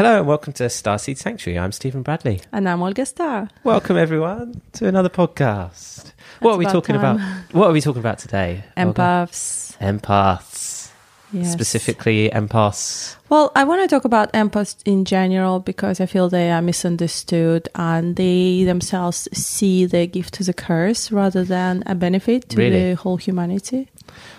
Hello 0.00 0.16
and 0.20 0.26
welcome 0.26 0.54
to 0.54 0.62
Starseed 0.62 1.18
Sanctuary. 1.18 1.58
I'm 1.58 1.72
Stephen 1.72 2.00
Bradley. 2.00 2.40
And 2.52 2.66
I'm 2.66 2.80
Olga 2.82 3.04
Star. 3.04 3.50
Welcome 3.64 3.98
everyone 3.98 4.62
to 4.72 4.86
another 4.88 5.10
podcast. 5.10 6.12
what 6.38 6.52
are 6.54 6.56
we 6.56 6.64
about 6.64 6.72
talking 6.72 6.96
time. 6.96 7.16
about? 7.16 7.54
What 7.54 7.68
are 7.68 7.72
we 7.74 7.82
talking 7.82 8.00
about 8.00 8.18
today? 8.18 8.64
Olga? 8.78 8.92
Empaths. 9.28 9.76
Empaths. 9.76 10.90
Yes. 11.34 11.52
Specifically 11.52 12.30
empaths. 12.30 13.16
Well, 13.28 13.52
I 13.54 13.64
want 13.64 13.82
to 13.82 13.88
talk 13.94 14.06
about 14.06 14.32
empaths 14.32 14.76
in 14.86 15.04
general 15.04 15.60
because 15.60 16.00
I 16.00 16.06
feel 16.06 16.30
they 16.30 16.50
are 16.50 16.62
misunderstood 16.62 17.68
and 17.74 18.16
they 18.16 18.64
themselves 18.64 19.28
see 19.34 19.84
their 19.84 20.06
gift 20.06 20.40
as 20.40 20.48
a 20.48 20.54
curse 20.54 21.12
rather 21.12 21.44
than 21.44 21.82
a 21.84 21.94
benefit 21.94 22.48
to 22.48 22.56
Really? 22.56 22.88
the 22.88 22.96
whole 22.96 23.18
humanity. 23.18 23.90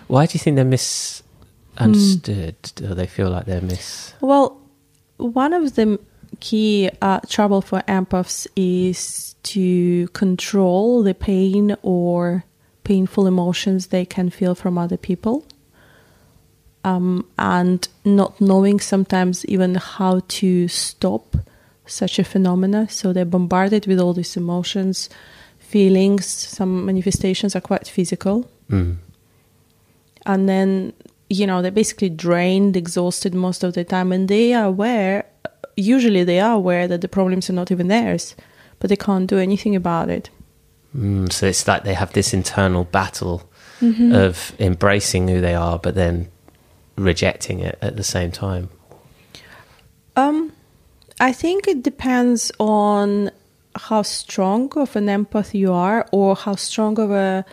Why 0.07 0.25
do 0.25 0.34
you 0.34 0.39
think 0.39 0.55
they're 0.55 0.66
misunderstood? 0.66 2.55
Or 2.82 2.96
they 2.96 3.05
feel 3.05 3.30
like 3.30 3.46
they're 3.46 3.62
mis 3.62 4.16
Well, 4.21 4.57
one 5.22 5.54
of 5.54 5.76
the 5.76 6.00
key 6.40 6.90
uh, 7.02 7.20
trouble 7.28 7.62
for 7.62 7.82
empaths 7.88 8.48
is 8.55 9.36
to 9.44 10.08
control 10.09 11.04
the 11.04 11.14
pain 11.14 11.76
or 11.82 12.44
painful 12.84 13.28
emotions 13.28 13.88
they 13.88 14.05
can 14.05 14.30
feel 14.30 14.55
from 14.55 14.78
other 14.78 14.98
people. 14.98 15.45
Um, 16.84 17.28
and 17.38 17.88
not 18.04 18.42
knowing 18.42 18.80
sometimes 18.80 19.45
even 19.45 19.76
how 19.76 20.22
to 20.40 20.68
stop 20.68 21.38
such 21.86 22.17
a 22.17 22.23
phenomena. 22.23 22.90
So 22.90 23.14
they're 23.14 23.26
bombarded 23.26 23.86
with 23.86 24.00
all 24.00 24.14
these 24.14 24.36
emotions, 24.36 25.09
feelings. 25.59 26.26
Some 26.26 26.86
manifestations 26.86 27.56
are 27.56 27.62
quite 27.62 27.88
physical 27.88 28.50
Mm. 28.72 28.95
and 30.26 30.48
then 30.48 30.94
you 31.30 31.45
know 31.45 31.62
they're 31.62 31.72
basically 31.72 32.09
drained 32.09 32.78
exhausted 32.78 33.34
most 33.36 33.66
of 33.66 33.73
the 33.73 33.84
time 33.84 34.14
and 34.14 34.30
they 34.30 34.53
are 34.53 34.64
aware 34.66 35.20
usually 35.81 36.23
they 36.23 36.40
are 36.40 36.53
aware 36.55 36.88
that 36.88 37.02
the 37.02 37.08
problems 37.08 37.49
are 37.49 37.53
not 37.55 37.71
even 37.71 37.88
theirs 37.88 38.35
but 38.80 38.89
they 38.89 38.95
can't 38.98 39.27
do 39.30 39.38
anything 39.38 39.75
about 39.75 40.09
it 40.09 40.30
Mm, 40.95 41.31
so 41.31 41.45
it's 41.47 41.66
like 41.67 41.83
they 41.83 41.94
have 41.94 42.11
this 42.14 42.33
internal 42.33 42.83
battle 42.83 43.42
Mm-hmm. 43.81 44.14
of 44.14 44.53
embracing 44.59 45.28
who 45.30 45.41
they 45.41 45.56
are, 45.56 45.80
but 45.80 45.95
then 45.95 46.28
rejecting 46.97 47.61
it 47.61 47.78
at 47.81 47.95
the 47.95 48.03
same 48.03 48.31
time. 48.31 48.69
um 50.16 50.52
i 51.19 51.31
think 51.33 51.67
it 51.67 51.81
depends 51.84 52.52
on 52.59 53.31
how 53.88 54.02
strong 54.03 54.69
of 54.75 54.95
an 54.95 55.08
empath 55.08 55.53
you 55.53 55.72
are 55.73 56.06
or 56.11 56.36
how 56.36 56.56
strong 56.56 57.00
of 57.00 57.11
a 57.11 57.45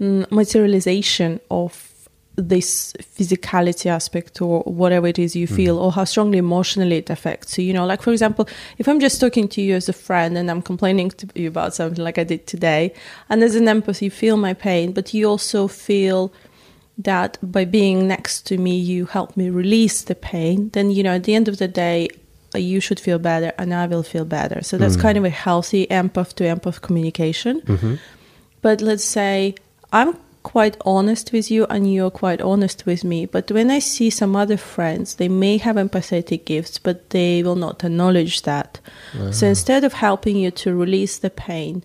mm, 0.00 0.26
materialization 0.30 1.40
of 1.50 1.90
this 2.36 2.92
physicality 3.00 3.86
aspect 3.86 4.42
or 4.42 4.60
whatever 4.64 5.06
it 5.06 5.18
is 5.18 5.34
you 5.34 5.46
mm-hmm. 5.46 5.56
feel 5.56 5.78
or 5.78 5.90
how 5.90 6.04
strongly 6.04 6.38
emotionally 6.38 6.96
it 6.96 7.10
affects 7.10 7.58
you 7.58 7.64
you 7.64 7.72
know? 7.72 7.86
Like 7.86 8.02
for 8.02 8.12
example 8.12 8.48
if 8.78 8.88
i'm 8.88 9.00
just 9.00 9.20
talking 9.20 9.48
to 9.48 9.62
you 9.62 9.74
as 9.74 9.88
a 9.88 9.92
friend 9.92 10.36
and 10.36 10.50
i'm 10.50 10.62
complaining 10.62 11.10
to 11.10 11.26
you 11.34 11.48
about 11.48 11.74
something 11.74 12.02
like 12.04 12.18
i 12.18 12.24
did 12.24 12.46
today 12.46 12.92
and 13.28 13.42
as 13.42 13.54
an 13.54 13.64
empath 13.64 14.02
you 14.02 14.10
feel 14.10 14.36
my 14.36 14.52
pain 14.52 14.92
but 14.92 15.14
you 15.14 15.26
also 15.28 15.66
feel 15.66 16.32
that 16.98 17.38
by 17.42 17.64
being 17.64 18.06
next 18.06 18.42
to 18.46 18.58
me 18.58 18.76
you 18.76 19.06
help 19.06 19.36
me 19.36 19.50
release 19.50 20.02
the 20.02 20.14
pain 20.14 20.70
then 20.70 20.90
you 20.90 21.02
know 21.02 21.14
at 21.14 21.24
the 21.24 21.34
end 21.34 21.48
of 21.48 21.58
the 21.58 21.68
day 21.68 22.08
uh, 22.54 22.58
you 22.58 22.80
should 22.80 23.00
feel 23.00 23.18
better 23.18 23.52
and 23.58 23.74
i 23.74 23.86
will 23.86 24.02
feel 24.02 24.24
better. 24.24 24.62
So 24.62 24.78
that's 24.78 24.96
mm. 24.96 25.02
kind 25.02 25.18
of 25.18 25.24
a 25.24 25.30
healthy 25.30 25.86
empath 25.88 26.34
to 26.34 26.44
empath 26.44 26.80
communication. 26.80 27.60
Mm-hmm. 27.62 27.94
But 28.62 28.80
let's 28.80 29.04
say 29.04 29.56
I'm 29.92 30.16
quite 30.46 30.76
honest 30.84 31.32
with 31.32 31.50
you 31.50 31.66
and 31.68 31.92
you're 31.92 32.08
quite 32.08 32.40
honest 32.40 32.86
with 32.86 33.02
me. 33.02 33.26
But 33.26 33.50
when 33.50 33.68
I 33.68 33.80
see 33.80 34.10
some 34.10 34.36
other 34.36 34.56
friends, 34.56 35.16
they 35.16 35.28
may 35.28 35.56
have 35.58 35.74
empathetic 35.74 36.44
gifts, 36.44 36.78
but 36.78 37.10
they 37.10 37.42
will 37.42 37.56
not 37.56 37.82
acknowledge 37.82 38.42
that. 38.42 38.78
So 39.32 39.48
instead 39.48 39.82
of 39.82 39.92
helping 39.92 40.36
you 40.36 40.52
to 40.52 40.72
release 40.72 41.18
the 41.18 41.30
pain, 41.30 41.82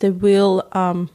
they 0.00 0.10
will, 0.10 0.68
um, 0.72 1.08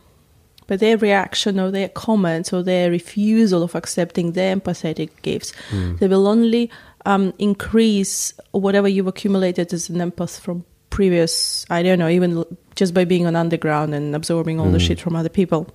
by 0.65 0.75
their 0.75 0.97
reaction 0.97 1.59
or 1.59 1.69
their 1.69 1.89
comments 1.89 2.51
or 2.51 2.63
their 2.63 2.89
refusal 2.89 3.61
of 3.61 3.75
accepting 3.75 4.31
their 4.31 4.55
empathetic 4.55 5.11
gifts, 5.21 5.53
they 5.99 6.07
will 6.07 6.25
only 6.25 6.71
um, 7.05 7.31
increase 7.37 8.33
whatever 8.53 8.87
you've 8.87 9.05
accumulated 9.05 9.71
as 9.71 9.87
an 9.87 9.97
empath 9.97 10.39
from 10.39 10.65
previous, 10.89 11.63
I 11.69 11.83
don't 11.83 11.99
know, 11.99 12.09
even 12.09 12.43
just 12.75 12.95
by 12.95 13.05
being 13.05 13.27
on 13.27 13.35
underground 13.35 13.93
and 13.93 14.15
absorbing 14.15 14.59
all 14.59 14.71
the 14.71 14.79
shit 14.79 14.99
from 14.99 15.15
other 15.15 15.29
people. 15.29 15.69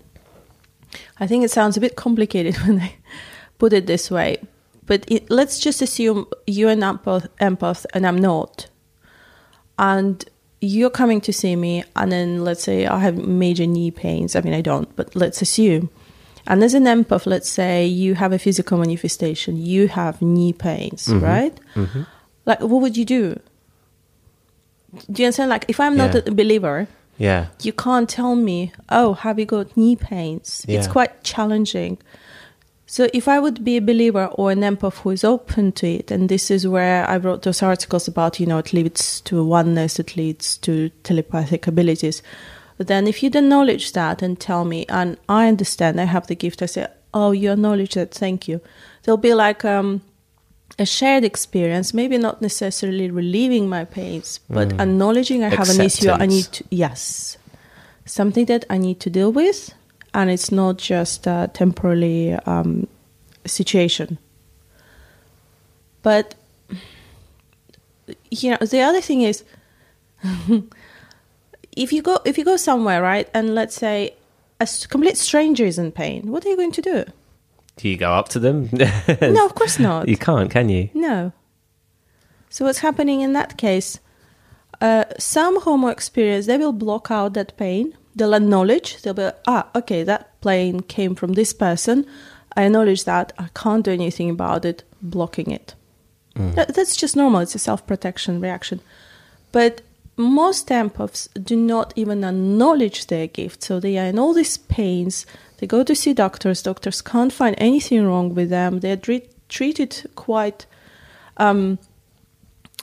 I 1.21 1.27
think 1.27 1.45
it 1.45 1.51
sounds 1.51 1.77
a 1.77 1.81
bit 1.81 1.97
complicated 1.97 2.57
when 2.67 2.81
I 2.81 2.95
put 3.59 3.73
it 3.73 3.87
this 3.87 4.11
way, 4.11 4.39
but 4.87 5.05
it, 5.09 5.31
let's 5.31 5.59
just 5.59 5.83
assume 5.83 6.27
you're 6.47 6.71
an 6.71 6.81
empath, 6.81 7.29
empath 7.41 7.87
and 7.95 8.07
I'm 8.07 8.19
not. 8.19 8.69
And 9.79 10.25
you're 10.61 10.91
coming 10.91 11.21
to 11.23 11.33
see 11.33 11.57
me, 11.57 11.83
and 11.97 12.13
then 12.13 12.45
let's 12.45 12.63
say 12.63 12.87
I 12.87 13.01
have 13.01 13.17
major 13.17 13.67
knee 13.67 13.91
pains. 13.91 14.37
I 14.37 14.43
mean, 14.43 14.55
I 14.55 14.61
don't, 14.61 14.95
but 14.95 15.17
let's 15.17 15.43
assume. 15.43 15.91
And 16.47 16.63
as 16.63 16.75
an 16.75 16.85
empath, 16.85 17.27
let's 17.27 17.49
say 17.49 17.87
you 17.87 18.15
have 18.15 18.33
a 18.33 18.39
physical 18.39 18.79
manifestation, 18.79 19.57
you 19.57 19.89
have 19.89 20.21
knee 20.23 20.53
pains, 20.53 21.07
mm-hmm. 21.07 21.25
right? 21.25 21.61
Mm-hmm. 21.75 22.03
Like, 22.47 22.61
what 22.61 22.81
would 22.83 22.97
you 22.97 23.05
do? 23.05 23.41
Do 25.11 25.23
you 25.23 25.27
understand? 25.27 25.51
Like, 25.51 25.65
if 25.69 25.81
I'm 25.81 25.97
not 25.97 26.15
Yeah. 26.15 26.23
a 26.27 26.31
believer, 26.33 26.87
Yeah. 27.19 27.49
you 27.63 27.73
can't 27.73 28.09
tell 28.09 28.35
me, 28.35 28.73
oh, 28.89 29.15
have 29.15 29.39
you 29.39 29.47
got 29.47 29.77
knee 29.77 29.97
pains? 29.97 30.65
It's 30.69 30.89
quite 30.89 31.23
challenging. 31.23 31.99
So 32.87 33.09
if 33.15 33.27
I 33.27 33.39
would 33.39 33.65
be 33.65 33.79
a 33.79 33.81
believer 33.81 34.27
or 34.33 34.51
an 34.51 34.61
empath 34.61 34.99
who 34.99 35.11
is 35.11 35.25
open 35.25 35.73
to 35.73 35.87
it, 35.87 36.11
and 36.11 36.29
this 36.29 36.51
is 36.51 36.67
where 36.67 37.09
I 37.09 37.17
wrote 37.17 37.43
those 37.43 37.63
articles 37.63 38.07
about, 38.07 38.39
you 38.39 38.45
know, 38.45 38.59
it 38.59 38.73
leads 38.75 39.23
to 39.23 39.43
oneness, 39.45 39.99
it 39.99 40.17
leads 40.17 40.59
to 40.59 40.91
telepathic 41.03 41.67
abilities. 41.67 42.23
But 42.77 42.89
Then 42.89 43.07
if 43.07 43.23
you 43.23 43.31
don't 43.31 43.45
acknowledge 43.45 43.93
that 43.93 44.21
and 44.21 44.39
tell 44.39 44.65
me, 44.65 44.85
and 44.89 45.17
I 45.29 45.49
understand, 45.49 46.01
I 46.01 46.05
have 46.05 46.27
the 46.27 46.35
gift, 46.35 46.61
I 46.63 46.67
say, 46.67 46.87
oh, 47.15 47.31
you 47.31 47.53
acknowledge 47.53 47.95
that, 47.95 48.13
thank 48.13 48.49
you. 48.49 48.61
There'll 49.05 49.17
be 49.17 49.35
like 49.35 49.65
um, 49.65 50.03
a 50.79 50.87
shared 50.87 51.25
experience, 51.25 51.93
maybe 51.93 52.19
not 52.19 52.41
necessarily 52.41 53.11
relieving 53.11 53.69
my 53.69 53.85
pains, 53.85 54.41
but 54.49 54.73
acknowledging 54.73 55.45
I 55.45 55.49
have 55.49 55.69
an 55.69 55.81
issue 55.81 56.11
I 56.11 56.27
need 56.27 56.45
to, 56.45 56.65
yes, 56.71 57.37
something 58.05 58.47
that 58.47 58.65
I 58.71 58.79
need 58.79 59.01
to 59.01 59.11
deal 59.11 59.33
with, 59.33 59.75
and 60.15 60.31
it's 60.31 60.51
not 60.51 60.79
just 60.79 61.27
a 61.27 61.51
temporarily 61.53 62.35
um, 62.47 62.87
situation. 63.45 64.19
But 66.03 66.35
you 68.31 68.51
know, 68.51 68.59
the 68.61 68.81
other 68.81 69.01
thing 69.01 69.23
is, 69.23 69.45
if 71.77 71.93
you 71.93 72.03
go 72.03 72.21
if 72.25 72.39
you 72.39 72.45
go 72.45 72.57
somewhere 72.57 73.03
right, 73.03 73.29
and 73.35 73.55
let's 73.55 73.75
say 73.75 74.15
a 74.61 74.69
complete 74.89 75.17
stranger 75.17 75.65
is 75.65 75.79
in 75.79 75.93
pain, 75.93 76.31
what 76.31 76.45
are 76.45 76.49
you 76.49 76.57
going 76.57 76.73
to 76.73 76.83
do? 76.83 77.05
Do 77.77 77.89
you 77.89 77.97
go 77.97 78.13
up 78.13 78.29
to 78.31 78.39
them? 78.39 78.69
no, 79.21 79.47
of 79.47 79.55
course 79.55 79.79
not. 79.79 80.09
You 80.09 80.17
can't, 80.17 80.51
can 80.51 80.69
you? 80.69 80.91
No. 80.95 81.33
So 82.51 82.65
what's 82.67 82.81
happening 82.81 83.21
in 83.23 83.33
that 83.33 83.57
case? 83.57 83.99
Uh, 84.81 85.05
some 85.19 85.61
homo 85.63 85.89
experience 85.89 86.47
they 86.47 86.59
will 86.59 86.73
block 86.73 87.11
out 87.11 87.35
that 87.35 87.57
pain. 87.57 87.97
They'll 88.15 88.35
acknowledge. 88.35 89.01
They'll 89.03 89.15
be 89.15 89.31
ah 89.47 89.69
okay 89.75 90.03
that 90.03 90.39
pain 90.43 90.81
came 90.81 91.15
from 91.15 91.33
this 91.33 91.53
person. 91.53 92.05
I 92.57 92.65
acknowledge 92.65 93.05
that. 93.05 93.33
I 93.39 93.49
can't 93.55 93.85
do 93.85 93.91
anything 93.93 94.29
about 94.29 94.65
it. 94.65 94.85
Blocking 95.01 95.51
it. 95.51 95.75
That- 96.35 96.75
that's 96.75 96.97
just 96.97 97.17
normal. 97.17 97.41
It's 97.41 97.55
a 97.55 97.59
self 97.59 97.87
protection 97.87 98.41
reaction. 98.41 98.81
But 99.53 99.81
most 100.17 100.69
empaths 100.69 101.29
do 101.43 101.57
not 101.57 101.93
even 101.97 102.25
acknowledge 102.25 103.07
their 103.07 103.27
gift. 103.27 103.63
So 103.63 103.81
they 103.81 103.99
are 103.99 104.07
in 104.07 104.19
all 104.19 104.35
these 104.35 104.57
pains. 104.57 105.27
They 105.59 105.67
go 105.67 105.83
to 105.85 105.95
see 105.95 106.13
doctors. 106.13 106.63
Doctors 106.63 107.01
can't 107.01 107.33
find 107.33 107.55
anything 107.59 108.07
wrong 108.07 108.35
with 108.35 108.51
them. 108.51 108.81
They're 108.81 108.97
tre- 108.97 109.29
treated 109.49 110.11
quite 110.15 110.67
um, 111.37 111.79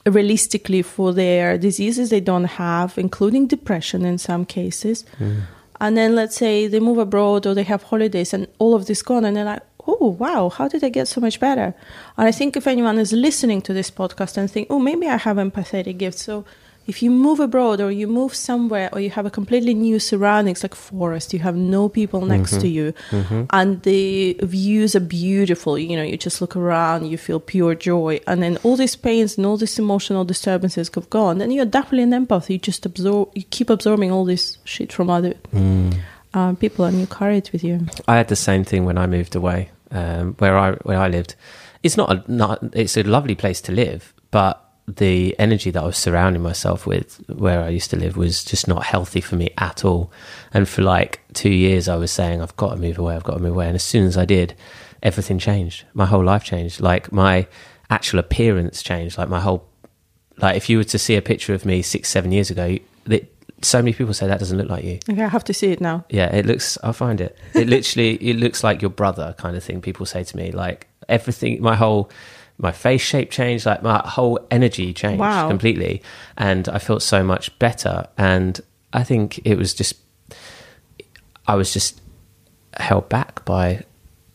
realistically 0.05 0.81
for 0.81 1.13
their 1.13 1.57
diseases 1.57 2.09
they 2.09 2.21
don't 2.21 2.45
have, 2.45 2.97
including 2.97 3.47
depression 3.47 4.05
in 4.05 4.17
some 4.17 4.45
cases. 4.45 5.05
And 5.81 5.95
then 5.95 6.15
let's 6.15 6.35
say 6.35 6.67
they 6.67 6.79
move 6.79 6.97
abroad 6.97 7.45
or 7.45 7.53
they 7.53 7.63
have 7.63 7.83
holidays 7.83 8.33
and 8.33 8.47
all 8.57 8.75
of 8.75 8.85
this 8.85 9.01
gone, 9.01 9.23
and 9.23 9.37
they're 9.37 9.45
like, 9.45 9.63
oh, 9.87 10.09
wow, 10.19 10.49
how 10.49 10.67
did 10.67 10.83
I 10.83 10.89
get 10.89 11.07
so 11.07 11.21
much 11.21 11.39
better? 11.39 11.73
And 12.17 12.27
I 12.27 12.31
think 12.31 12.57
if 12.57 12.67
anyone 12.67 12.99
is 12.99 13.13
listening 13.13 13.61
to 13.63 13.73
this 13.73 13.89
podcast 13.89 14.37
and 14.37 14.51
think, 14.51 14.67
oh, 14.69 14.79
maybe 14.79 15.07
I 15.07 15.17
have 15.17 15.37
empathetic 15.37 15.97
gifts. 15.97 16.23
So 16.23 16.45
if 16.89 17.03
you 17.03 17.11
move 17.11 17.39
abroad 17.39 17.79
or 17.79 17.91
you 17.91 18.07
move 18.07 18.33
somewhere 18.33 18.89
or 18.91 18.99
you 18.99 19.11
have 19.11 19.27
a 19.27 19.29
completely 19.29 19.75
new 19.75 19.99
surroundings 19.99 20.63
like 20.63 20.73
forest, 20.73 21.33
you 21.33 21.39
have 21.39 21.55
no 21.55 21.87
people 21.87 22.21
next 22.25 22.59
to 22.61 22.67
you, 22.67 22.93
and 23.51 23.81
the 23.83 24.39
views 24.41 24.95
are 24.95 24.99
beautiful. 24.99 25.77
You 25.77 25.95
know, 25.95 26.03
you 26.03 26.17
just 26.17 26.41
look 26.41 26.55
around, 26.55 27.05
you 27.05 27.17
feel 27.17 27.39
pure 27.39 27.75
joy, 27.75 28.19
and 28.25 28.41
then 28.41 28.57
all 28.63 28.75
these 28.75 28.95
pains 28.95 29.37
and 29.37 29.45
all 29.45 29.55
these 29.55 29.77
emotional 29.77 30.25
disturbances 30.25 30.89
have 30.95 31.09
gone. 31.11 31.37
Then 31.37 31.51
you're 31.51 31.65
definitely 31.65 32.03
an 32.03 32.25
empath. 32.25 32.49
You 32.49 32.57
just 32.57 32.85
absorb, 32.85 33.29
you 33.35 33.43
keep 33.43 33.69
absorbing 33.69 34.11
all 34.11 34.25
this 34.25 34.57
shit 34.63 34.91
from 34.91 35.09
other 35.11 35.35
um, 36.33 36.55
people, 36.55 36.85
and 36.85 36.99
you 36.99 37.05
carry 37.05 37.37
it 37.37 37.51
with 37.53 37.63
you. 37.63 37.85
I 38.07 38.17
had 38.17 38.29
the 38.29 38.35
same 38.35 38.63
thing 38.63 38.85
when 38.85 38.97
I 38.97 39.05
moved 39.05 39.35
away, 39.35 39.69
um, 39.91 40.33
where 40.39 40.57
I 40.57 40.71
where 40.87 40.99
I 40.99 41.07
lived. 41.07 41.35
It's 41.83 41.97
not 41.97 42.11
a 42.11 42.23
not. 42.27 42.63
It's 42.73 42.97
a 42.97 43.03
lovely 43.03 43.35
place 43.35 43.61
to 43.61 43.71
live, 43.71 44.11
but 44.31 44.68
the 44.95 45.35
energy 45.37 45.71
that 45.71 45.83
I 45.83 45.85
was 45.85 45.97
surrounding 45.97 46.41
myself 46.41 46.87
with 46.87 47.15
where 47.29 47.61
I 47.61 47.69
used 47.69 47.91
to 47.91 47.95
live 47.95 48.17
was 48.17 48.43
just 48.43 48.67
not 48.67 48.83
healthy 48.83 49.21
for 49.21 49.35
me 49.35 49.51
at 49.57 49.85
all. 49.85 50.11
And 50.53 50.67
for 50.67 50.81
like 50.81 51.21
two 51.33 51.51
years, 51.51 51.87
I 51.87 51.95
was 51.95 52.11
saying, 52.11 52.41
I've 52.41 52.55
got 52.57 52.71
to 52.71 52.77
move 52.77 52.97
away, 52.97 53.15
I've 53.15 53.23
got 53.23 53.35
to 53.35 53.39
move 53.39 53.53
away. 53.53 53.67
And 53.67 53.75
as 53.75 53.83
soon 53.83 54.05
as 54.05 54.17
I 54.17 54.25
did, 54.25 54.55
everything 55.03 55.37
changed. 55.37 55.85
My 55.93 56.05
whole 56.05 56.23
life 56.23 56.43
changed. 56.43 56.81
Like 56.81 57.11
my 57.11 57.47
actual 57.89 58.19
appearance 58.19 58.81
changed. 58.81 59.17
Like 59.17 59.29
my 59.29 59.39
whole, 59.39 59.67
like 60.37 60.57
if 60.57 60.69
you 60.69 60.77
were 60.77 60.83
to 60.85 60.97
see 60.97 61.15
a 61.15 61.21
picture 61.21 61.53
of 61.53 61.65
me 61.65 61.81
six, 61.81 62.09
seven 62.09 62.31
years 62.31 62.49
ago, 62.49 62.77
it, 63.07 63.35
so 63.61 63.79
many 63.79 63.93
people 63.93 64.13
say 64.13 64.25
that 64.27 64.39
doesn't 64.39 64.57
look 64.57 64.69
like 64.69 64.83
you. 64.83 64.99
Okay, 65.09 65.23
I 65.23 65.27
have 65.27 65.43
to 65.45 65.53
see 65.53 65.71
it 65.71 65.81
now. 65.81 66.05
Yeah, 66.09 66.33
it 66.33 66.45
looks. 66.45 66.77
I'll 66.81 66.93
find 66.93 67.19
it. 67.21 67.37
It 67.53 67.67
literally, 67.67 68.15
it 68.15 68.37
looks 68.37 68.63
like 68.63 68.81
your 68.81 68.89
brother, 68.89 69.35
kind 69.37 69.55
of 69.57 69.63
thing. 69.63 69.81
People 69.81 70.05
say 70.05 70.23
to 70.23 70.37
me, 70.37 70.51
like 70.51 70.87
everything. 71.09 71.61
My 71.61 71.75
whole, 71.75 72.09
my 72.59 72.71
face 72.71 73.01
shape 73.01 73.31
changed. 73.31 73.65
Like 73.65 73.81
my 73.81 74.01
whole 74.05 74.39
energy 74.51 74.93
changed 74.93 75.19
Wow. 75.19 75.47
completely, 75.47 76.03
and 76.37 76.67
I 76.69 76.77
felt 76.79 77.01
so 77.01 77.23
much 77.23 77.57
better. 77.57 78.07
And 78.17 78.59
I 78.93 79.03
think 79.03 79.39
it 79.45 79.55
was 79.57 79.73
just, 79.73 79.95
I 81.47 81.55
was 81.55 81.73
just 81.73 82.01
held 82.77 83.09
back 83.09 83.43
by 83.45 83.83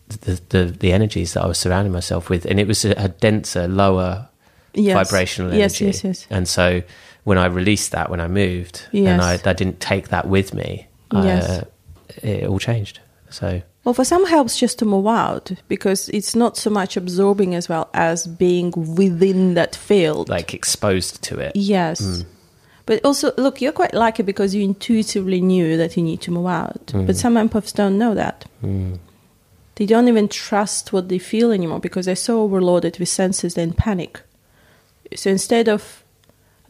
the 0.09 0.41
the, 0.49 0.65
the 0.67 0.93
energies 0.93 1.35
that 1.35 1.43
I 1.45 1.47
was 1.47 1.59
surrounding 1.59 1.93
myself 1.93 2.29
with, 2.31 2.45
and 2.47 2.59
it 2.59 2.67
was 2.67 2.85
a, 2.85 2.93
a 2.97 3.09
denser, 3.09 3.69
lower 3.69 4.29
Yes. 4.77 5.07
vibrational 5.09 5.53
energy. 5.53 5.85
Yes, 5.85 6.03
yes, 6.03 6.05
yes. 6.05 6.27
And 6.31 6.49
so 6.49 6.83
when 7.23 7.39
I 7.39 7.47
released 7.47 7.93
that, 7.93 8.11
when 8.11 8.21
I 8.21 8.27
moved, 8.27 8.83
Yes. 8.91 9.09
and 9.13 9.23
I, 9.23 9.35
I 9.49 9.53
didn't 9.53 9.79
take 9.79 10.09
that 10.09 10.27
with 10.27 10.53
me, 10.53 10.89
Yes. 11.13 11.45
uh, 11.49 11.65
it 12.23 12.49
all 12.49 12.59
changed. 12.59 12.99
So 13.31 13.63
Well, 13.85 13.95
for 13.95 14.05
some 14.05 14.27
helps 14.27 14.59
just 14.59 14.79
to 14.79 14.85
move 14.85 15.07
out 15.07 15.53
because 15.69 16.09
it's 16.11 16.35
not 16.35 16.57
so 16.57 16.71
much 16.71 16.97
absorbing 16.97 17.55
as 17.55 17.69
well 17.69 17.89
as 17.95 18.27
being 18.27 18.73
within 18.97 19.55
that 19.55 19.75
field. 19.77 20.29
like 20.29 20.55
exposed 20.55 21.23
to 21.25 21.39
it. 21.39 21.53
yes. 21.57 22.01
Mm. 22.01 22.27
But 22.87 23.03
also, 23.03 23.33
look, 23.39 23.63
you're 23.63 23.73
quite 23.73 23.95
lucky 23.95 24.23
because 24.23 24.55
you 24.55 24.63
intuitively 24.63 25.41
knew 25.41 25.79
that 25.79 25.97
you 25.97 26.03
need 26.03 26.21
to 26.21 26.31
move 26.31 26.47
out. 26.47 26.87
Mm. 26.89 27.07
But 27.07 27.17
some 27.17 27.35
empaths 27.37 27.73
don't 27.73 27.97
know 27.97 28.15
that. 28.15 28.45
Mm. 28.63 28.99
They 29.77 29.87
don't 29.87 30.07
even 30.07 30.29
trust 30.29 30.93
what 30.93 31.09
they 31.09 31.19
feel 31.19 31.51
anymore 31.51 31.81
because 31.81 32.05
they're 32.07 32.15
so 32.15 32.43
overloaded 32.43 32.99
with 32.99 33.09
senses, 33.09 33.55
they 33.55 33.63
in 33.63 33.73
panic. 33.73 34.21
So 35.17 35.31
instead 35.31 35.69
of 35.69 36.04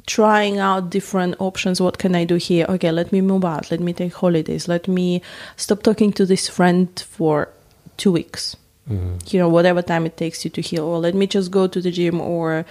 trying 0.07 0.59
out 0.59 0.91
different 0.91 1.37
options, 1.41 1.81
what 1.81 1.99
can 1.99 2.15
I 2.15 2.25
do 2.25 2.37
here? 2.37 2.67
Okay, 2.69 2.91
let 2.91 3.13
me 3.13 3.21
move 3.21 3.45
out. 3.45 3.71
Let 3.71 3.81
me 3.81 3.93
take 3.93 4.15
holidays. 4.15 4.69
Let 4.69 4.89
me 4.89 5.23
stop 5.57 5.83
talking 5.83 6.13
to 6.15 6.27
this 6.27 6.49
friend 6.49 6.89
for 7.09 7.49
two 7.97 8.13
weeks. 8.13 8.57
Mm-hmm. 8.89 9.17
You 9.29 9.39
know, 9.39 9.49
whatever 9.49 9.81
time 9.81 10.05
it 10.05 10.17
takes 10.17 10.45
you 10.45 10.51
to 10.51 10.61
heal. 10.61 10.85
Or 10.85 10.99
let 10.99 11.15
me 11.15 11.27
just 11.27 11.51
go 11.51 11.67
to 11.67 11.81
the 11.81 11.91
gym 11.91 12.21
or 12.21 12.67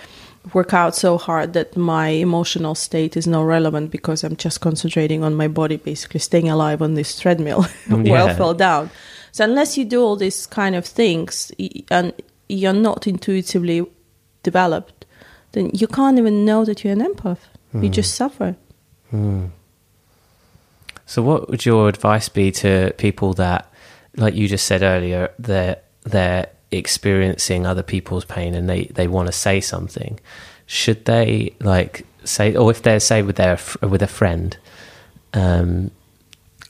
work 0.54 0.74
out 0.74 0.96
so 0.96 1.18
hard 1.18 1.54
that 1.54 1.78
my 1.78 2.10
emotional 2.10 2.76
state 2.76 3.16
is 3.16 3.26
not 3.26 3.44
relevant 3.44 3.92
because 3.92 4.24
I'm 4.24 4.36
just 4.36 4.62
concentrating 4.62 5.24
on 5.24 5.36
my 5.36 5.48
body, 5.48 5.78
basically 5.78 6.20
staying 6.20 6.50
alive 6.50 6.82
on 6.82 6.96
this 6.96 7.18
treadmill 7.20 7.66
Yeah. 7.90 8.26
I 8.26 8.34
fell 8.36 8.54
down. 8.54 8.92
So 9.32 9.44
unless 9.46 9.78
you 9.78 9.86
do 9.86 10.04
all 10.04 10.16
these 10.16 10.46
kind 10.46 10.76
of 10.76 10.86
things 10.86 11.52
and 11.90 12.14
you're 12.50 12.74
not 12.74 13.08
intuitively 13.08 13.86
developed, 14.44 14.93
then 15.54 15.72
you 15.74 15.88
can't 15.88 16.20
even 16.20 16.46
know 16.46 16.66
that 16.66 16.84
you're 16.84 16.94
an 16.94 17.02
empath. 17.02 17.40
You 17.82 17.90
just 17.90 18.14
suffer. 18.16 18.56
So 21.06 21.22
what 21.24 21.50
would 21.50 21.66
your 21.66 21.90
advice 21.90 22.30
be 22.30 22.52
to 22.52 22.94
people 22.98 23.34
that, 23.36 23.72
like 24.16 24.36
you 24.36 24.48
just 24.48 24.66
said 24.66 24.84
earlier, 24.84 25.32
they're 25.40 25.78
they're 26.04 26.50
experiencing 26.72 27.66
other 27.66 27.84
people's 27.84 28.26
pain 28.26 28.56
and 28.56 28.70
they 28.70 28.86
they 28.86 29.08
want 29.08 29.28
to 29.28 29.32
say 29.32 29.62
something? 29.62 30.20
Should 30.66 31.06
they 31.06 31.56
like 31.60 32.06
say, 32.24 32.56
or 32.56 32.72
if 32.72 32.82
they're 32.84 33.00
say 33.00 33.22
with 33.22 33.38
their 33.38 33.58
with 33.82 34.02
a 34.02 34.08
friend? 34.08 34.58
Um, 35.34 35.92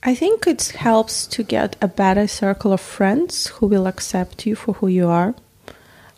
I 0.03 0.15
think 0.15 0.47
it 0.47 0.69
helps 0.69 1.27
to 1.27 1.43
get 1.43 1.75
a 1.81 1.87
better 1.87 2.27
circle 2.27 2.73
of 2.73 2.81
friends 2.81 3.47
who 3.47 3.67
will 3.67 3.87
accept 3.87 4.45
you 4.45 4.55
for 4.55 4.73
who 4.75 4.87
you 4.87 5.07
are. 5.07 5.35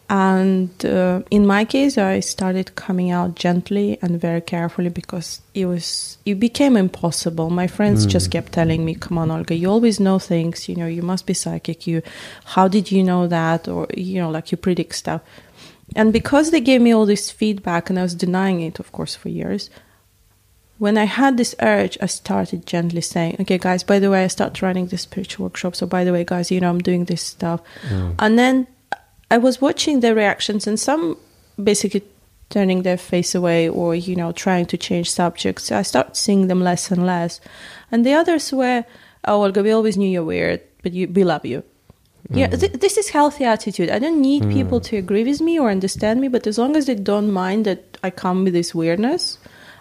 And 0.08 0.86
uh, 0.86 1.24
in 1.32 1.48
my 1.48 1.66
case, 1.66 1.98
I 1.98 2.20
started 2.20 2.76
coming 2.76 3.10
out 3.10 3.34
gently 3.34 3.98
and 4.04 4.22
very 4.22 4.42
carefully 4.42 4.90
because 4.90 5.42
it 5.56 5.66
was 5.66 6.20
it 6.26 6.40
became 6.40 6.78
impossible. 6.78 7.50
My 7.50 7.66
friends 7.66 8.06
just 8.06 8.30
kept 8.30 8.52
telling 8.52 8.86
me, 8.86 8.94
"Come 8.94 9.18
on, 9.18 9.32
Olga, 9.32 9.56
you 9.56 9.68
always 9.70 10.00
know 10.00 10.20
things. 10.20 10.70
You 10.70 10.76
know, 10.76 10.86
you 10.86 11.02
must 11.02 11.26
be 11.26 11.34
psychic. 11.34 11.88
You, 11.88 12.04
how 12.44 12.68
did 12.68 12.92
you 12.92 13.04
know 13.04 13.26
that? 13.28 13.68
Or 13.68 13.88
you 13.96 14.22
know, 14.22 14.30
like 14.30 14.52
you 14.52 14.58
predict 14.58 14.94
stuff." 14.94 15.22
And 15.96 16.14
because 16.14 16.52
they 16.52 16.62
gave 16.62 16.82
me 16.82 16.94
all 16.94 17.08
this 17.08 17.32
feedback, 17.32 17.90
and 17.90 17.98
I 17.98 18.04
was 18.04 18.14
denying 18.14 18.62
it, 18.62 18.80
of 18.80 18.92
course, 18.92 19.16
for 19.16 19.30
years, 19.30 19.72
when 20.78 20.98
I 20.98 21.06
had 21.06 21.38
this 21.38 21.56
urge, 21.62 21.98
I 22.02 22.08
started 22.08 22.66
gently 22.66 23.02
saying, 23.02 23.38
okay, 23.40 23.58
guys, 23.58 23.84
by 23.84 24.00
the 24.00 24.10
way, 24.10 24.24
I 24.24 24.28
start 24.28 24.62
running 24.62 24.88
this 24.88 25.04
spiritual 25.04 25.46
workshop. 25.46 25.76
So, 25.76 25.88
by 25.88 26.04
the 26.04 26.12
way, 26.12 26.26
guys, 26.26 26.52
you 26.52 26.60
know, 26.60 26.70
I'm 26.70 26.80
doing 26.80 27.06
this 27.06 27.22
stuff. 27.22 27.62
And 28.20 28.38
then 28.38 28.68
I 29.32 29.38
was 29.38 29.62
watching 29.62 30.00
their 30.00 30.16
reactions, 30.16 30.68
and 30.68 30.80
some 30.80 31.18
basically 31.62 32.04
turning 32.50 32.84
their 32.84 32.98
face 32.98 33.34
away 33.36 33.68
or, 33.68 33.96
you 33.96 34.16
know, 34.16 34.32
trying 34.32 34.66
to 34.68 34.78
change 34.78 35.12
subjects. 35.12 35.72
I 35.72 35.82
start 35.82 36.16
seeing 36.16 36.48
them 36.48 36.62
less 36.62 36.92
and 36.92 37.06
less. 37.06 37.42
And 37.92 38.06
the 38.06 38.14
others 38.14 38.52
were, 38.52 38.86
oh, 39.26 39.44
Olga, 39.44 39.64
we 39.64 39.72
always 39.72 39.98
knew 39.98 40.10
you're 40.10 40.24
weird, 40.24 40.62
but 40.84 40.94
you, 40.94 41.08
we 41.08 41.24
love 41.24 41.46
you. 41.46 41.64
Yeah, 42.30 42.48
mm. 42.48 42.60
th- 42.60 42.74
this 42.74 42.98
is 42.98 43.10
healthy 43.10 43.44
attitude. 43.44 43.90
I 43.90 44.00
don't 44.00 44.22
need 44.22 44.44
mm. 44.44 44.54
people 44.54 44.80
to 44.82 44.98
agree 44.98 45.24
with 45.24 45.42
me 45.42 45.60
or 45.60 45.70
understand 45.70 46.22
me, 46.22 46.28
but 46.28 46.48
as 46.48 46.58
long 46.58 46.76
as 46.76 46.88
they 46.88 46.96
don't 46.96 47.32
mind 47.32 47.66
that 47.66 47.98
I 48.04 48.10
come 48.10 48.44
with 48.44 48.54
this 48.54 48.74
weirdness, 48.74 49.38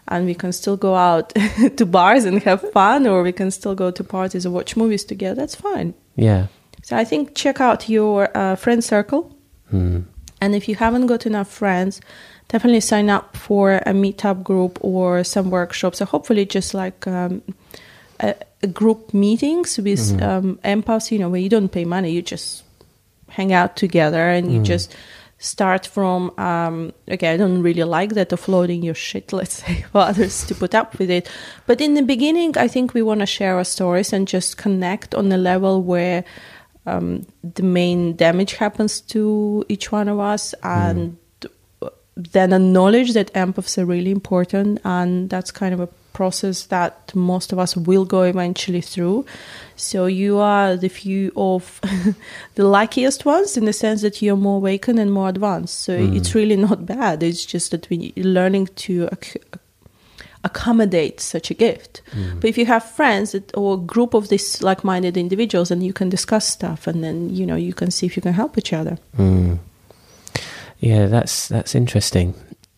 and 0.09 0.27
we 0.27 0.35
can 0.35 0.53
still 0.53 0.77
go 0.77 0.95
out 0.95 1.33
to 1.77 1.87
bars 1.87 2.27
and 2.27 2.43
have 2.43 2.61
fun, 2.73 3.07
or 3.07 3.23
we 3.23 3.33
can 3.33 3.51
still 3.51 3.75
go 3.75 3.91
to 3.91 4.05
parties 4.05 4.45
or 4.45 4.51
watch 4.51 4.77
movies 4.77 5.05
together. 5.05 5.35
That's 5.35 5.55
fine. 5.55 5.95
yeah. 6.17 6.49
So 6.85 6.97
I 6.97 7.05
think 7.05 7.35
check 7.35 7.61
out 7.63 7.89
your 7.89 8.29
uh, 8.37 8.57
friend 8.57 8.85
circle, 8.85 9.35
and 10.41 10.55
if 10.55 10.69
you 10.69 10.75
haven't 10.75 11.07
got 11.07 11.25
enough 11.25 11.49
friends, 11.49 12.01
definitely 12.49 12.81
sign 12.81 13.09
up 13.09 13.37
for 13.37 13.77
a 13.87 13.93
meetup 13.93 14.43
group 14.43 14.79
or 14.83 15.25
some 15.25 15.49
workshops. 15.51 15.99
So 15.99 16.05
hopefully, 16.05 16.45
just 16.45 16.75
like 16.75 17.07
um, 17.07 17.41
a, 18.21 18.35
a 18.63 18.67
group 18.67 19.15
meetings 19.15 19.79
with 19.79 20.21
um, 20.23 20.59
empaths, 20.63 21.11
you 21.11 21.19
know, 21.19 21.31
where 21.31 21.41
you 21.41 21.49
don't 21.49 21.71
pay 21.73 21.87
money, 21.87 22.11
you 22.11 22.21
just 22.21 22.65
hang 23.31 23.55
out 23.55 23.77
together 23.77 24.29
and 24.29 24.53
you 24.53 24.61
just 24.63 24.95
start 25.39 25.87
from 25.87 26.31
um 26.39 26.93
okay 27.11 27.35
i 27.35 27.37
don't 27.37 27.61
really 27.61 27.83
like 27.83 28.15
that 28.15 28.31
offloading 28.31 28.83
your 28.85 28.95
shit 28.95 29.33
let's 29.41 29.57
say 29.63 29.85
for 29.91 30.03
others 30.03 30.47
to 30.47 30.55
put 30.55 30.75
up 30.75 30.99
with 30.99 31.11
it. 31.11 31.29
But 31.67 31.81
in 31.81 31.95
the 31.95 32.03
beginning 32.03 32.57
i 32.57 32.69
think 32.69 32.95
we 32.95 33.03
want 33.03 33.21
to 33.21 33.27
share 33.27 33.57
our 33.57 33.65
stories 33.65 34.13
and 34.13 34.29
just 34.29 34.57
connect 34.57 35.15
on 35.15 35.33
a 35.33 35.37
level 35.37 35.83
where 35.83 36.25
um, 36.87 37.27
the 37.43 37.63
main 37.63 38.15
damage 38.17 38.55
happens 38.55 39.01
to 39.01 39.65
each 39.69 39.91
one 39.91 40.09
of 40.09 40.19
us 40.19 40.55
and 40.63 41.17
then 42.17 42.53
a 42.53 42.59
knowledge 42.59 43.13
that 43.15 43.33
empaths 43.35 43.77
are 43.77 43.85
really 43.85 44.11
important 44.11 44.81
and 44.85 45.31
that's 45.31 45.51
kind 45.51 45.75
of 45.75 45.81
a 45.81 45.89
process 46.13 46.67
that 46.67 47.13
most 47.15 47.53
of 47.53 47.59
us 47.59 47.77
will 47.77 48.05
go 48.05 48.23
eventually 48.23 48.81
through. 48.81 49.27
So 49.77 50.07
you 50.07 50.39
are 50.39 50.77
the 50.77 50.89
few 50.89 51.33
of 51.37 51.81
the 52.55 52.65
luckiest 52.65 53.25
ones 53.25 53.57
in 53.57 53.65
the 53.65 53.73
sense 53.73 54.03
that 54.03 54.23
you're 54.23 54.37
more 54.37 54.59
awakened 54.59 55.01
and 55.01 55.13
more 55.13 55.29
advanced. 55.29 55.81
So 55.81 55.93
it's 55.93 56.35
really 56.35 56.57
not 56.57 56.87
bad. 56.87 57.23
It's 57.23 57.45
just 57.45 57.73
that 57.73 57.91
we 57.91 58.13
learning 58.17 58.69
to 58.77 59.09
ac- 59.13 59.41
accommodate 60.45 61.21
such 61.21 61.51
a 61.51 61.55
gift 61.55 62.03
but 62.41 62.49
if 62.49 62.57
you 62.59 62.67
have 62.67 62.85
friends 62.85 63.33
that, 63.33 63.57
or 63.57 63.75
a 63.75 63.79
group 63.79 64.15
of 64.15 64.29
these 64.29 64.63
like-minded 64.63 65.17
individuals 65.17 65.71
and 65.71 65.83
you 65.83 65.93
can 65.93 66.09
discuss 66.09 66.47
stuff 66.47 66.87
and 66.87 67.03
then 67.03 67.31
you 67.31 67.47
know 67.47 67.57
you 67.57 67.73
can 67.73 67.91
see 67.91 68.07
if 68.07 68.17
you 68.17 68.23
can 68.23 68.33
help 68.33 68.57
each 68.59 68.73
other 68.73 68.99
Yeah, 70.85 71.07
that's 71.07 71.49
that's 71.49 71.75
interesting. 71.75 72.35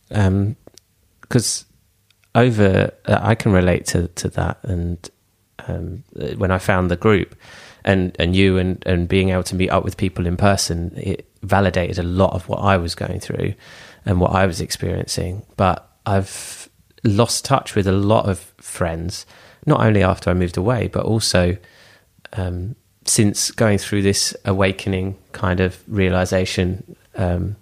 Because 0.08 1.64
over, 2.36 2.92
uh, 3.04 3.18
I 3.20 3.34
can 3.34 3.50
relate 3.50 3.86
to 3.86 4.06
to 4.08 4.28
that, 4.28 4.58
and 4.62 5.10
um, 5.66 6.04
uh, 6.20 6.28
when 6.36 6.52
I 6.52 6.58
found 6.58 6.88
the 6.88 6.96
group, 6.96 7.34
and 7.84 8.14
and 8.20 8.36
you, 8.36 8.58
and 8.58 8.80
and 8.86 9.08
being 9.08 9.30
able 9.30 9.42
to 9.42 9.56
meet 9.56 9.70
up 9.70 9.84
with 9.84 9.96
people 9.96 10.24
in 10.24 10.36
person, 10.36 10.92
it 10.96 11.28
validated 11.42 11.98
a 11.98 12.04
lot 12.04 12.32
of 12.32 12.48
what 12.48 12.58
I 12.58 12.76
was 12.76 12.94
going 12.94 13.18
through 13.18 13.54
and 14.04 14.20
what 14.20 14.32
I 14.32 14.46
was 14.46 14.60
experiencing. 14.60 15.42
But 15.56 15.90
I've 16.06 16.68
lost 17.06 17.44
touch 17.44 17.74
with 17.74 17.86
a 17.86 17.92
lot 17.92 18.28
of 18.28 18.38
friends, 18.58 19.26
not 19.64 19.80
only 19.80 20.02
after 20.02 20.30
I 20.30 20.34
moved 20.34 20.56
away, 20.56 20.88
but 20.88 21.04
also 21.04 21.56
um, 22.32 22.76
since 23.04 23.50
going 23.50 23.78
through 23.78 24.02
this 24.02 24.36
awakening 24.44 25.16
kind 25.32 25.60
of 25.60 25.82
realization 25.88 26.96
um, 27.16 27.56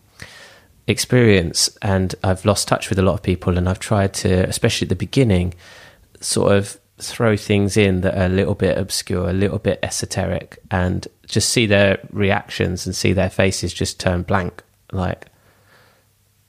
experience, 0.87 1.71
and 1.83 2.15
I've 2.23 2.45
lost 2.45 2.69
touch 2.69 2.89
with 2.89 2.99
a 2.99 3.03
lot 3.03 3.15
of 3.15 3.23
people, 3.23 3.57
and 3.59 3.69
I've 3.69 3.79
tried 3.79 4.15
to, 4.15 4.49
especially 4.49 4.87
at 4.87 4.91
the 4.91 4.97
beginning, 4.97 5.55
sort 6.21 6.53
of 6.53 6.79
throw 6.99 7.37
things 7.37 7.77
in 7.77 8.03
that 8.03 8.17
are 8.17 8.27
a 8.27 8.29
little 8.29 8.55
bit 8.55 8.79
obscure, 8.79 9.29
a 9.29 9.33
little 9.33 9.59
bit 9.59 9.79
esoteric, 9.83 10.59
and 10.71 11.07
just 11.27 11.51
see 11.51 11.67
their 11.67 11.99
reactions 12.11 12.87
and 12.87 12.95
see 12.95 13.13
their 13.13 13.31
faces 13.31 13.73
just 13.73 13.99
turn 13.99 14.23
blank, 14.23 14.63
like 14.93 15.27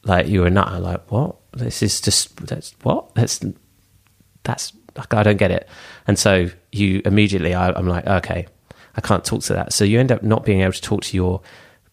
like 0.04 0.28
you 0.28 0.42
were 0.42 0.50
nutter, 0.50 0.80
like 0.80 1.12
what? 1.12 1.36
This 1.56 1.82
is 1.82 2.02
just 2.02 2.36
that's 2.46 2.76
what 2.84 3.14
that's 3.16 3.40
that's 4.44 4.74
like 4.96 5.14
I 5.14 5.24
don't 5.24 5.38
get 5.38 5.52
it. 5.52 5.68
And 6.08 6.18
so 6.18 6.50
you 6.72 7.02
immediately, 7.06 7.54
I, 7.54 7.72
I'm 7.72 7.88
like, 7.88 8.06
okay, 8.08 8.48
I 8.96 9.02
can't 9.02 9.26
talk 9.26 9.42
to 9.44 9.54
that. 9.54 9.74
So 9.74 9.84
you 9.84 10.00
end 10.00 10.12
up 10.12 10.24
not 10.24 10.46
being 10.46 10.62
able 10.62 10.74
to 10.74 10.82
talk 10.82 11.04
to 11.04 11.18
your 11.18 11.42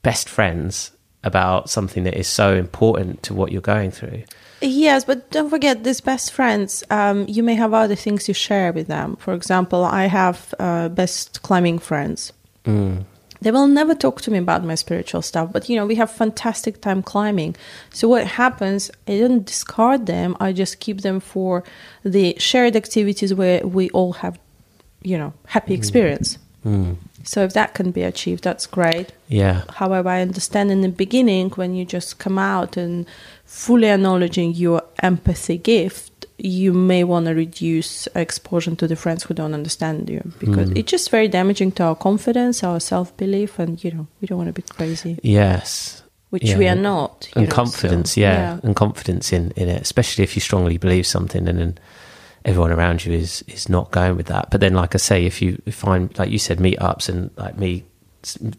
best 0.03 0.29
friends 0.29 0.93
about 1.25 1.71
something 1.71 2.05
that 2.05 2.15
is 2.15 2.27
so 2.27 2.55
important 2.55 3.23
to 3.25 3.35
what 3.35 3.53
you're 3.53 3.61
going 3.61 3.91
through. 3.91 4.25
Yes, 4.61 5.05
but 5.05 5.31
don't 5.31 5.51
forget 5.51 5.83
these 5.83 6.01
best 6.01 6.33
friends. 6.33 6.85
Um, 6.91 7.27
you 7.29 7.43
may 7.43 7.55
have 7.55 7.75
other 7.75 7.97
things 7.97 8.29
you 8.29 8.35
share 8.35 8.73
with 8.73 8.87
them. 8.87 9.17
For 9.17 9.35
example, 9.35 9.85
I 9.85 10.07
have 10.07 10.55
uh, 10.59 10.89
best 10.89 11.43
climbing 11.43 11.81
friends. 11.81 12.33
Mm. 12.65 13.05
They 13.43 13.51
will 13.51 13.67
never 13.67 13.95
talk 13.95 14.21
to 14.23 14.31
me 14.31 14.39
about 14.39 14.65
my 14.65 14.77
spiritual 14.77 15.21
stuff, 15.21 15.53
but 15.53 15.69
you 15.69 15.75
know, 15.75 15.85
we 15.85 15.97
have 15.97 16.11
fantastic 16.11 16.81
time 16.81 17.03
climbing. 17.03 17.57
So 17.91 18.07
what 18.09 18.25
happens, 18.25 18.89
I 19.09 19.19
don't 19.19 19.45
discard 19.45 20.07
them, 20.07 20.37
I 20.39 20.53
just 20.53 20.79
keep 20.79 21.01
them 21.01 21.19
for 21.19 21.65
the 22.05 22.37
shared 22.39 22.77
activities 22.77 23.35
where 23.35 23.67
we 23.67 23.91
all 23.91 24.13
have, 24.15 24.39
you 25.03 25.19
know, 25.19 25.33
happy 25.47 25.75
experience. 25.75 26.39
Mm. 26.65 26.97
So 27.25 27.43
if 27.43 27.53
that 27.55 27.75
can 27.75 27.91
be 27.91 28.03
achieved, 28.03 28.45
that's 28.45 28.67
great. 28.67 29.11
Yeah. 29.27 29.63
However, 29.71 30.09
I 30.09 30.21
understand 30.21 30.71
in 30.71 30.83
the 30.83 30.89
beginning 30.89 31.51
when 31.51 31.75
you 31.75 31.85
just 31.85 32.21
come 32.21 32.39
out 32.39 32.77
and 32.77 33.07
fully 33.45 33.89
acknowledging 33.89 34.55
your 34.55 34.83
empathy 35.01 35.59
gift, 35.59 36.12
you 36.45 36.73
may 36.73 37.05
want 37.05 37.27
to 37.27 37.35
reduce 37.35 38.09
exposure 38.17 38.75
to 38.75 38.89
the 38.89 38.97
friends 38.97 39.23
who 39.23 39.33
don't 39.35 39.55
understand 39.55 40.11
you 40.11 40.21
because 40.41 40.71
Mm. 40.71 40.77
it's 40.79 40.91
just 40.91 41.09
very 41.11 41.29
damaging 41.29 41.71
to 41.73 41.85
our 41.85 41.95
confidence, 41.95 42.65
our 42.65 42.81
self 42.81 43.17
belief, 43.17 43.59
and 43.61 43.83
you 43.85 43.93
know 43.93 44.07
we 44.21 44.27
don't 44.27 44.39
want 44.39 44.49
to 44.49 44.53
be 44.53 44.63
crazy, 44.63 45.19
Yes. 45.23 46.03
which 46.31 46.49
Yeah. 46.51 46.59
we 46.59 46.67
are 46.67 46.75
not. 46.75 47.29
you 47.37 47.43
and 47.43 47.49
know, 47.49 47.55
confidence, 47.55 48.15
so, 48.15 48.21
yeah. 48.23 48.59
and 48.65 48.75
confidence 48.75 49.33
in, 49.33 49.53
in 49.55 49.69
it, 49.69 49.81
especially 49.83 50.25
if 50.25 50.35
you 50.35 50.41
strongly 50.41 50.79
believe 50.79 51.07
something, 51.07 51.47
and 51.49 51.59
then 51.59 51.79
everyone 52.45 52.73
around 52.73 53.05
you 53.05 53.13
is 53.13 53.45
is 53.47 53.69
not 53.69 53.93
going 53.93 54.17
with 54.17 54.27
that. 54.27 54.51
But 54.51 54.61
then, 54.61 54.75
like 54.75 54.97
I 54.97 54.99
say, 54.99 55.25
if 55.27 55.41
you 55.41 55.59
find, 55.71 56.11
like 56.19 56.31
you 56.31 56.39
said, 56.41 56.59
meetups 56.59 57.09
and 57.09 57.31
like 57.37 57.57
me 57.57 57.85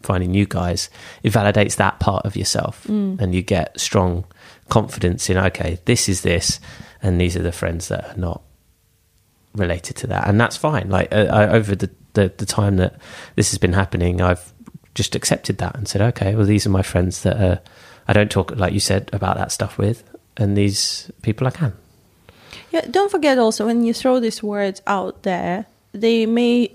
finding 0.03 0.31
new 0.31 0.45
guys, 0.45 0.89
it 1.23 1.33
validates 1.33 1.75
that 1.77 1.99
part 1.99 2.25
of 2.25 2.35
yourself, 2.37 2.85
Mm. 2.87 3.19
and 3.19 3.33
you 3.35 3.41
get 3.41 3.77
strong 3.79 4.23
confidence 4.69 5.29
in 5.29 5.37
okay, 5.37 5.79
this 5.85 6.07
is 6.07 6.21
this, 6.21 6.59
and 7.03 7.21
these 7.21 7.35
are 7.37 7.43
the 7.43 7.51
friends 7.51 7.89
that 7.89 8.05
are 8.05 8.19
not 8.19 8.41
related 9.53 9.95
to 9.97 10.07
that, 10.07 10.27
and 10.27 10.39
that's 10.39 10.57
fine. 10.57 10.89
Like 10.89 11.13
uh, 11.13 11.27
I, 11.29 11.47
over 11.49 11.75
the, 11.75 11.89
the 12.13 12.33
the 12.37 12.45
time 12.45 12.77
that 12.77 12.95
this 13.35 13.51
has 13.51 13.59
been 13.59 13.73
happening, 13.73 14.21
I've 14.21 14.53
just 14.95 15.15
accepted 15.15 15.57
that 15.57 15.75
and 15.75 15.87
said, 15.87 16.01
okay, 16.01 16.35
well, 16.35 16.45
these 16.45 16.65
are 16.65 16.69
my 16.71 16.81
friends 16.81 17.23
that 17.23 17.41
are, 17.41 17.59
I 18.07 18.13
don't 18.13 18.31
talk 18.31 18.55
like 18.55 18.73
you 18.73 18.79
said 18.79 19.09
about 19.13 19.37
that 19.37 19.51
stuff 19.51 19.77
with, 19.77 20.03
and 20.37 20.57
these 20.57 21.11
people 21.21 21.45
I 21.45 21.51
can. 21.51 21.73
Yeah, 22.71 22.81
don't 22.89 23.11
forget 23.11 23.37
also 23.37 23.65
when 23.65 23.83
you 23.83 23.93
throw 23.93 24.19
these 24.19 24.41
words 24.41 24.81
out 24.87 25.23
there, 25.23 25.65
they 25.91 26.25
may 26.25 26.71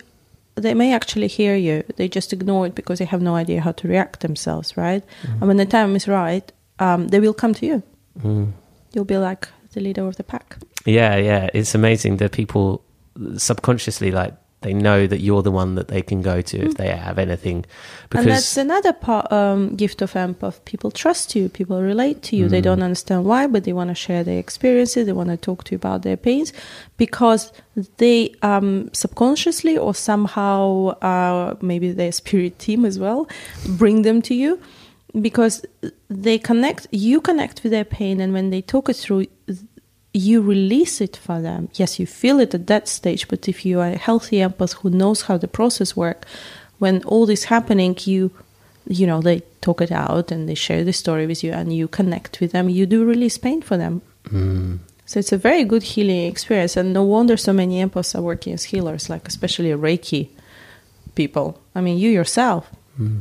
they 0.54 0.74
may 0.74 0.92
actually 0.92 1.28
hear 1.28 1.56
you. 1.56 1.84
They 1.96 2.08
just 2.08 2.32
ignore 2.32 2.66
it 2.66 2.74
because 2.74 2.98
they 2.98 3.04
have 3.04 3.22
no 3.22 3.34
idea 3.34 3.60
how 3.60 3.72
to 3.72 3.88
react 3.88 4.20
themselves, 4.20 4.76
right? 4.76 5.02
And 5.24 5.48
when 5.48 5.56
the 5.56 5.66
time 5.66 5.96
is 5.96 6.06
right, 6.08 6.52
um, 6.78 7.08
they 7.08 7.20
will 7.20 7.34
come 7.34 7.54
to 7.54 7.66
you. 7.66 7.82
Mm. 8.20 8.52
You'll 8.92 9.04
be 9.04 9.18
like 9.18 9.48
the 9.72 9.80
leader 9.80 10.06
of 10.06 10.16
the 10.16 10.24
pack. 10.24 10.56
Yeah, 10.84 11.16
yeah, 11.16 11.48
it's 11.54 11.74
amazing 11.74 12.18
that 12.18 12.32
people 12.32 12.84
subconsciously 13.36 14.10
like 14.10 14.34
they 14.60 14.74
know 14.74 15.06
that 15.06 15.20
you're 15.20 15.42
the 15.42 15.52
one 15.52 15.76
that 15.76 15.86
they 15.86 16.02
can 16.02 16.20
go 16.20 16.42
to 16.42 16.58
if 16.58 16.74
they 16.74 16.88
have 16.88 17.16
anything, 17.16 17.64
because 18.10 18.26
and 18.26 18.34
that's 18.34 18.56
another 18.56 18.92
part, 18.92 19.30
um, 19.30 19.76
gift 19.76 20.02
of 20.02 20.14
empath. 20.14 20.64
People 20.64 20.90
trust 20.90 21.36
you. 21.36 21.48
People 21.48 21.80
relate 21.80 22.22
to 22.22 22.36
you. 22.36 22.48
They 22.48 22.60
don't 22.60 22.82
understand 22.82 23.24
why, 23.24 23.46
but 23.46 23.62
they 23.62 23.72
want 23.72 23.90
to 23.90 23.94
share 23.94 24.24
their 24.24 24.40
experiences. 24.40 25.06
They 25.06 25.12
want 25.12 25.28
to 25.28 25.36
talk 25.36 25.62
to 25.64 25.72
you 25.72 25.76
about 25.76 26.02
their 26.02 26.16
pains 26.16 26.52
because 26.96 27.52
they 27.98 28.34
um, 28.42 28.90
subconsciously 28.92 29.78
or 29.78 29.94
somehow, 29.94 30.88
uh, 31.02 31.54
maybe 31.60 31.92
their 31.92 32.10
spirit 32.10 32.58
team 32.58 32.84
as 32.84 32.98
well, 32.98 33.28
bring 33.64 34.02
them 34.02 34.20
to 34.22 34.34
you 34.34 34.60
because 35.20 35.64
they 36.08 36.38
connect. 36.38 36.86
You 36.90 37.20
connect 37.20 37.62
with 37.62 37.72
their 37.72 37.84
pain, 37.84 38.20
and 38.20 38.32
when 38.32 38.50
they 38.50 38.62
talk 38.62 38.88
it 38.88 38.96
through. 38.96 39.26
You 40.14 40.40
release 40.40 41.00
it 41.02 41.16
for 41.16 41.40
them. 41.40 41.68
Yes, 41.74 42.00
you 42.00 42.06
feel 42.06 42.40
it 42.40 42.54
at 42.54 42.66
that 42.66 42.88
stage, 42.88 43.28
but 43.28 43.46
if 43.46 43.64
you 43.66 43.78
are 43.78 43.90
a 43.90 43.98
healthy 43.98 44.38
empath 44.38 44.72
who 44.76 44.88
knows 44.90 45.22
how 45.22 45.36
the 45.36 45.46
process 45.46 45.94
works, 45.94 46.26
when 46.78 47.04
all 47.04 47.26
this 47.26 47.44
happening 47.44 47.96
you 48.00 48.30
you 48.86 49.06
know 49.06 49.20
they 49.20 49.40
talk 49.60 49.82
it 49.82 49.92
out 49.92 50.32
and 50.32 50.48
they 50.48 50.54
share 50.54 50.82
the 50.82 50.94
story 50.94 51.26
with 51.26 51.44
you 51.44 51.52
and 51.52 51.76
you 51.76 51.86
connect 51.86 52.40
with 52.40 52.52
them 52.52 52.70
you 52.70 52.86
do 52.86 53.04
release 53.04 53.36
pain 53.36 53.60
for 53.60 53.76
them 53.76 54.00
Mm. 54.24 54.78
so 55.04 55.18
it's 55.20 55.30
a 55.32 55.36
very 55.36 55.62
good 55.64 55.82
healing 55.82 56.24
experience 56.24 56.74
and 56.74 56.94
no 56.94 57.02
wonder 57.02 57.36
so 57.36 57.52
many 57.52 57.82
empaths 57.84 58.14
are 58.14 58.22
working 58.22 58.54
as 58.54 58.64
healers 58.64 59.10
like 59.10 59.28
especially 59.28 59.70
reiki 59.72 60.30
people 61.14 61.60
i 61.74 61.82
mean 61.82 61.98
you 61.98 62.08
yourself 62.10 62.70
Mm. 62.98 63.20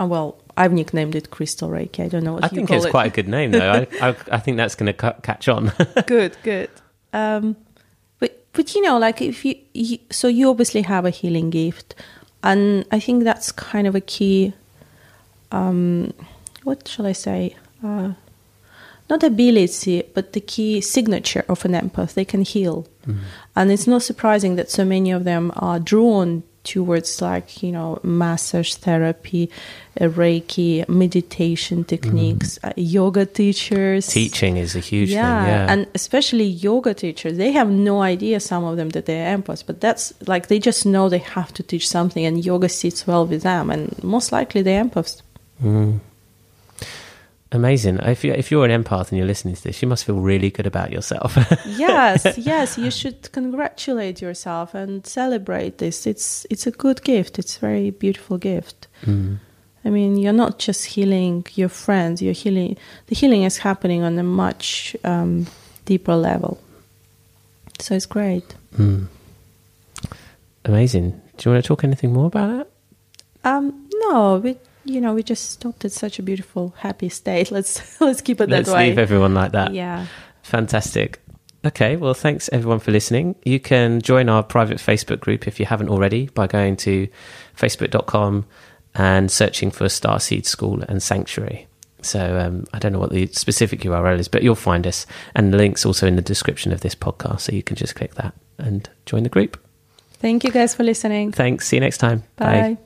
uh, 0.00 0.06
well 0.06 0.38
i've 0.56 0.72
nicknamed 0.72 1.14
it 1.14 1.30
crystal 1.30 1.68
reiki 1.68 2.00
i 2.04 2.08
don't 2.08 2.24
know 2.24 2.34
what 2.34 2.44
I 2.44 2.48
think 2.48 2.70
it's 2.70 2.84
it. 2.84 2.90
quite 2.90 3.06
a 3.06 3.14
good 3.14 3.28
name 3.28 3.50
though. 3.50 3.70
I, 3.70 3.86
I, 4.08 4.16
I 4.32 4.38
think 4.38 4.56
that's 4.56 4.74
going 4.74 4.92
to 4.92 5.14
catch 5.22 5.48
on. 5.48 5.72
good 6.06 6.36
good 6.42 6.70
um 7.12 7.56
but 8.18 8.44
but 8.52 8.74
you 8.74 8.82
know 8.82 8.98
like 8.98 9.20
if 9.22 9.44
you, 9.44 9.56
you 9.72 9.98
so 10.10 10.28
you 10.28 10.48
obviously 10.50 10.82
have 10.82 11.04
a 11.04 11.10
healing 11.10 11.50
gift 11.50 11.94
and 12.42 12.84
i 12.90 13.00
think 13.00 13.24
that's 13.24 13.52
kind 13.52 13.86
of 13.86 13.94
a 13.94 14.00
key 14.00 14.52
um 15.52 16.12
what 16.64 16.86
shall 16.88 17.06
i 17.06 17.12
say 17.12 17.56
uh 17.84 18.12
not 19.08 19.22
ability 19.22 20.02
but 20.14 20.32
the 20.32 20.40
key 20.40 20.80
signature 20.80 21.44
of 21.48 21.64
an 21.64 21.72
empath 21.72 22.14
they 22.14 22.24
can 22.24 22.42
heal 22.42 22.86
and 23.54 23.70
it's 23.70 23.86
not 23.86 24.02
surprising 24.02 24.56
that 24.56 24.68
so 24.68 24.84
many 24.84 25.12
of 25.12 25.22
them 25.22 25.52
are 25.56 25.78
drawn 25.78 26.42
towards 26.66 27.22
like 27.22 27.62
you 27.62 27.72
know 27.72 27.98
massage 28.02 28.74
therapy 28.74 29.48
uh, 30.00 30.04
reiki 30.20 30.86
meditation 30.88 31.84
techniques 31.84 32.58
uh, 32.64 32.72
yoga 32.76 33.24
teachers 33.24 34.06
Teaching 34.16 34.56
is 34.56 34.74
a 34.74 34.80
huge 34.80 35.10
yeah, 35.10 35.44
thing. 35.44 35.52
Yeah, 35.52 35.72
and 35.72 35.86
especially 35.94 36.44
yoga 36.44 36.94
teachers, 36.94 37.36
they 37.36 37.52
have 37.52 37.70
no 37.70 38.02
idea 38.02 38.40
some 38.40 38.64
of 38.64 38.76
them 38.76 38.90
that 38.90 39.06
they're 39.06 39.36
empaths, 39.36 39.64
but 39.64 39.80
that's 39.80 40.12
like 40.26 40.48
they 40.48 40.58
just 40.58 40.86
know 40.86 41.08
they 41.08 41.18
have 41.18 41.52
to 41.54 41.62
teach 41.62 41.88
something, 41.88 42.24
and 42.24 42.44
yoga 42.44 42.68
sits 42.68 43.06
well 43.06 43.26
with 43.26 43.42
them, 43.42 43.70
and 43.70 44.02
most 44.02 44.32
likely 44.32 44.62
they're 44.62 44.84
empaths. 44.84 45.22
Mm. 45.62 46.00
Amazing. 47.56 48.00
If 48.00 48.22
you 48.22 48.34
if 48.34 48.50
you're 48.50 48.66
an 48.66 48.84
empath 48.84 49.08
and 49.08 49.16
you're 49.16 49.26
listening 49.26 49.54
to 49.54 49.62
this, 49.62 49.80
you 49.80 49.88
must 49.88 50.04
feel 50.04 50.20
really 50.20 50.50
good 50.50 50.66
about 50.66 50.92
yourself. 50.92 51.38
yes, 51.66 52.36
yes, 52.36 52.76
you 52.76 52.90
should 52.90 53.32
congratulate 53.32 54.20
yourself 54.20 54.74
and 54.74 55.06
celebrate 55.06 55.78
this. 55.78 56.06
It's 56.06 56.46
it's 56.50 56.66
a 56.66 56.70
good 56.70 57.02
gift. 57.02 57.38
It's 57.38 57.56
a 57.56 57.60
very 57.60 57.90
beautiful 57.90 58.36
gift. 58.36 58.88
Mm. 59.06 59.38
I 59.86 59.88
mean, 59.88 60.18
you're 60.18 60.34
not 60.34 60.58
just 60.58 60.84
healing 60.84 61.46
your 61.54 61.70
friends. 61.70 62.20
You're 62.20 62.34
healing. 62.34 62.76
The 63.06 63.14
healing 63.14 63.44
is 63.44 63.56
happening 63.56 64.02
on 64.02 64.18
a 64.18 64.22
much 64.22 64.94
um, 65.02 65.46
deeper 65.86 66.14
level. 66.14 66.58
So 67.80 67.94
it's 67.94 68.06
great. 68.06 68.54
Mm. 68.76 69.06
Amazing. 70.66 71.22
Do 71.38 71.48
you 71.48 71.54
want 71.54 71.64
to 71.64 71.68
talk 71.68 71.84
anything 71.84 72.12
more 72.12 72.26
about 72.26 72.48
that? 72.58 72.68
Um, 73.50 73.88
no, 73.94 74.42
we 74.44 74.58
you 74.86 75.00
know 75.00 75.14
we 75.14 75.22
just 75.22 75.50
stopped 75.50 75.84
at 75.84 75.92
such 75.92 76.18
a 76.18 76.22
beautiful, 76.22 76.74
happy 76.78 77.08
state. 77.08 77.50
Let's 77.56 78.00
let's 78.00 78.20
keep 78.20 78.40
it 78.40 78.48
Let's 78.48 78.68
that 78.68 78.74
way. 78.74 78.88
leave 78.88 78.98
everyone 78.98 79.34
like 79.34 79.52
that. 79.52 79.74
Yeah. 79.74 80.06
Fantastic. 80.42 81.20
Okay, 81.64 81.96
well, 81.96 82.14
thanks 82.14 82.48
everyone 82.52 82.78
for 82.78 82.92
listening. 82.92 83.34
You 83.44 83.58
can 83.58 84.00
join 84.00 84.28
our 84.28 84.44
private 84.44 84.78
Facebook 84.78 85.18
group 85.18 85.48
if 85.48 85.58
you 85.58 85.66
haven't 85.66 85.88
already 85.88 86.26
by 86.28 86.46
going 86.46 86.76
to 86.78 87.08
facebook.com 87.56 88.46
and 88.94 89.30
searching 89.30 89.72
for 89.72 89.86
Starseed 89.86 90.46
School 90.46 90.82
and 90.88 91.02
Sanctuary. 91.02 91.66
So 92.02 92.38
um, 92.38 92.66
I 92.72 92.78
don't 92.78 92.92
know 92.92 93.00
what 93.00 93.10
the 93.10 93.26
specific 93.28 93.80
URL 93.80 94.18
is, 94.18 94.28
but 94.28 94.44
you'll 94.44 94.54
find 94.54 94.86
us. 94.86 95.06
And 95.34 95.52
the 95.52 95.56
link's 95.58 95.84
also 95.84 96.06
in 96.06 96.14
the 96.14 96.22
description 96.22 96.70
of 96.72 96.82
this 96.82 96.94
podcast, 96.94 97.40
so 97.40 97.52
you 97.52 97.64
can 97.64 97.74
just 97.74 97.96
click 97.96 98.14
that 98.14 98.32
and 98.58 98.88
join 99.04 99.24
the 99.24 99.28
group. 99.28 99.58
Thank 100.12 100.44
you 100.44 100.52
guys 100.52 100.74
for 100.74 100.84
listening. 100.84 101.32
Thanks. 101.32 101.66
See 101.66 101.76
you 101.76 101.80
next 101.80 101.98
time. 101.98 102.22
Bye. 102.36 102.78